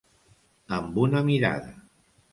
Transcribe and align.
Amb 0.79 0.97
una 1.03 1.23
mirada. 1.31 1.73